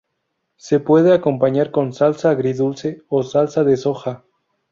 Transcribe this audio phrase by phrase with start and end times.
[0.55, 4.23] Se pueden acompañar con salsa agridulce o salsa de soja.